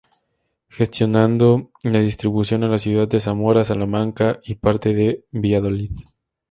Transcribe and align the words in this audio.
Gestionando 0.71 1.69
la 1.83 1.99
distribución 1.99 2.63
a 2.63 2.67
la 2.67 2.79
ciudad 2.79 3.07
de 3.07 3.19
Zamora, 3.19 3.63
Salamanca 3.63 4.39
y 4.43 4.55
parte 4.55 4.95
de 4.95 5.25
Valladolid. 5.31 5.91